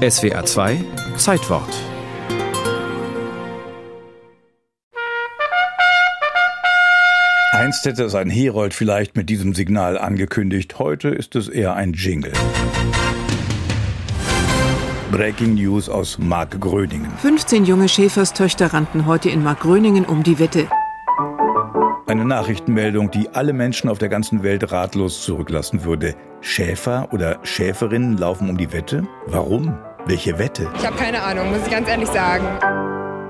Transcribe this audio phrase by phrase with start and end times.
[0.00, 0.82] SWA 2
[1.18, 1.68] Zeitwort
[7.52, 11.92] Einst hätte es ein Herold vielleicht mit diesem Signal angekündigt, heute ist es eher ein
[11.92, 12.32] Jingle.
[15.12, 17.10] Breaking News aus Markgröningen.
[17.18, 20.66] 15 junge Schäferstöchter rannten heute in Markgröningen um die Wette.
[22.06, 26.16] Eine Nachrichtenmeldung, die alle Menschen auf der ganzen Welt ratlos zurücklassen würde.
[26.40, 29.06] Schäfer oder Schäferinnen laufen um die Wette?
[29.26, 29.78] Warum?
[30.06, 30.68] Welche Wette?
[30.76, 32.46] Ich habe keine Ahnung, muss ich ganz ehrlich sagen.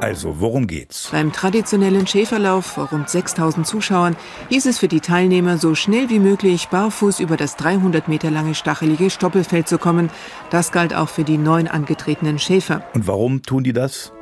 [0.00, 1.10] Also, worum geht's?
[1.12, 4.16] Beim traditionellen Schäferlauf vor rund 6000 Zuschauern
[4.48, 8.54] hieß es für die Teilnehmer, so schnell wie möglich barfuß über das 300 Meter lange
[8.54, 10.08] stachelige Stoppelfeld zu kommen.
[10.48, 12.82] Das galt auch für die neun angetretenen Schäfer.
[12.94, 14.12] Und warum tun die das?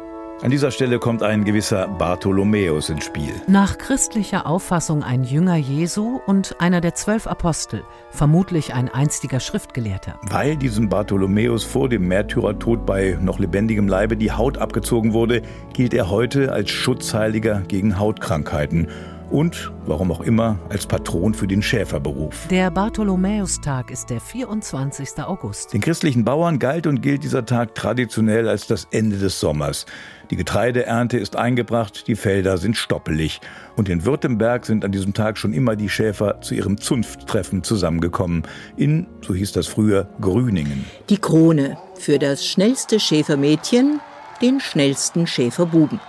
[0.41, 3.33] An dieser Stelle kommt ein gewisser Bartholomäus ins Spiel.
[3.49, 10.15] Nach christlicher Auffassung ein Jünger Jesu und einer der zwölf Apostel, vermutlich ein einstiger Schriftgelehrter.
[10.23, 15.93] Weil diesem Bartholomäus vor dem Märtyrertod bei noch lebendigem Leibe die Haut abgezogen wurde, gilt
[15.93, 18.87] er heute als Schutzheiliger gegen Hautkrankheiten
[19.31, 22.47] und, warum auch immer, als Patron für den Schäferberuf.
[22.49, 25.19] Der Bartholomäustag ist der 24.
[25.19, 25.73] August.
[25.73, 29.87] Den christlichen Bauern galt und gilt dieser Tag traditionell als das Ende des Sommers.
[30.31, 33.41] Die Getreideernte ist eingebracht, die Felder sind stoppelig.
[33.77, 38.43] Und in Württemberg sind an diesem Tag schon immer die Schäfer zu ihrem Zunfttreffen zusammengekommen.
[38.77, 40.85] In, so hieß das früher, Grüningen.
[41.09, 44.01] Die Krone für das schnellste Schäfermädchen,
[44.43, 46.01] den schnellsten Schäferbuben.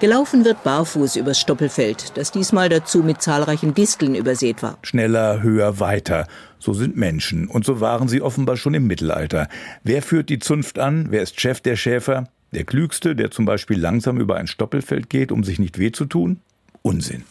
[0.00, 4.78] Gelaufen wird barfuß übers Stoppelfeld, das diesmal dazu mit zahlreichen Disteln übersät war.
[4.82, 6.26] Schneller, höher, weiter.
[6.58, 7.46] So sind Menschen.
[7.46, 9.48] Und so waren sie offenbar schon im Mittelalter.
[9.82, 11.06] Wer führt die Zunft an?
[11.10, 12.28] Wer ist Chef der Schäfer?
[12.52, 16.06] Der Klügste, der zum Beispiel langsam über ein Stoppelfeld geht, um sich nicht weh zu
[16.06, 16.40] tun?
[16.82, 17.24] Unsinn.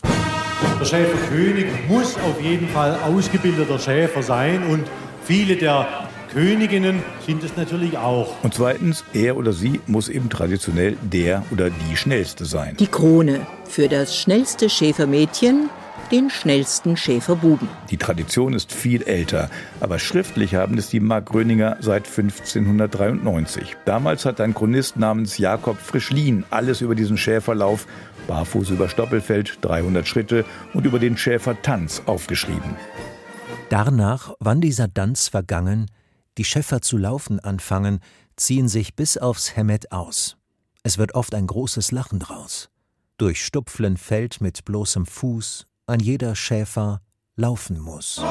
[0.79, 4.85] Der Schäferkönig muss auf jeden Fall ausgebildeter Schäfer sein und
[5.23, 5.87] viele der
[6.33, 8.43] Königinnen sind es natürlich auch.
[8.43, 12.75] Und zweitens, er oder sie muss eben traditionell der oder die Schnellste sein.
[12.79, 15.69] Die Krone für das schnellste Schäfermädchen
[16.11, 17.67] den schnellsten Schäferbuben.
[17.89, 19.49] Die Tradition ist viel älter,
[19.79, 23.75] aber schriftlich haben es die Mark Gröninger seit 1593.
[23.85, 27.87] Damals hat ein Chronist namens Jakob Frischlin alles über diesen Schäferlauf,
[28.27, 32.75] barfuß über Stoppelfeld, 300 Schritte und über den Schäfertanz aufgeschrieben.
[33.69, 35.87] Danach, wann dieser Tanz vergangen,
[36.37, 37.99] die Schäfer zu laufen anfangen,
[38.35, 40.37] ziehen sich bis aufs Hemmet aus.
[40.83, 42.69] Es wird oft ein großes Lachen draus.
[43.17, 47.01] Durch Stupflen fällt mit bloßem Fuß ein jeder Schäfer
[47.35, 48.21] laufen muss.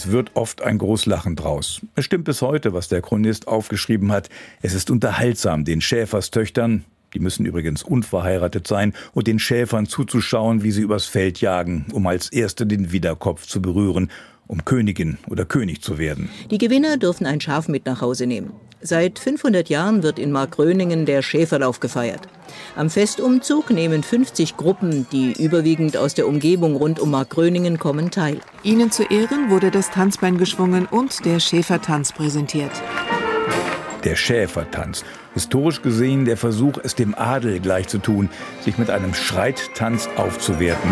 [0.00, 1.82] Es wird oft ein Großlachen draus.
[1.94, 4.30] Es stimmt bis heute, was der Chronist aufgeschrieben hat.
[4.62, 10.70] Es ist unterhaltsam, den Schäferstöchtern, die müssen übrigens unverheiratet sein, und den Schäfern zuzuschauen, wie
[10.70, 14.10] sie übers Feld jagen, um als Erste den Widerkopf zu berühren,
[14.46, 16.30] um Königin oder König zu werden.
[16.50, 18.54] Die Gewinner dürfen ein Schaf mit nach Hause nehmen.
[18.80, 22.22] Seit 500 Jahren wird in Markgröningen der Schäferlauf gefeiert.
[22.76, 28.40] Am Festumzug nehmen 50 Gruppen, die überwiegend aus der Umgebung rund um Markgröningen kommen, teil.
[28.62, 32.72] Ihnen zu Ehren wurde das Tanzbein geschwungen und der Schäfertanz präsentiert.
[34.04, 35.04] Der Schäfertanz.
[35.34, 38.30] Historisch gesehen der Versuch, es dem Adel gleichzutun,
[38.62, 40.90] sich mit einem Schreittanz aufzuwerten.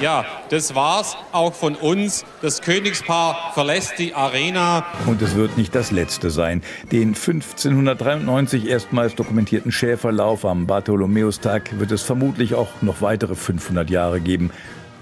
[0.00, 2.24] Ja, das war's auch von uns.
[2.40, 4.86] Das Königspaar verlässt die Arena.
[5.06, 6.62] Und es wird nicht das letzte sein.
[6.90, 14.22] Den 1593 erstmals dokumentierten Schäferlauf am Bartholomäustag wird es vermutlich auch noch weitere 500 Jahre
[14.22, 14.50] geben.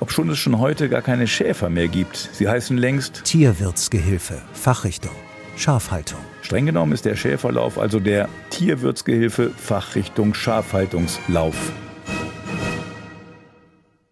[0.01, 2.17] Ob schon es schon heute gar keine Schäfer mehr gibt.
[2.33, 5.15] Sie heißen längst Tierwirtsgehilfe, Fachrichtung,
[5.57, 6.21] Schafhaltung.
[6.43, 11.55] Streng genommen ist der Schäferlauf also der Tierwirtsgehilfe Fachrichtung Schafhaltungslauf.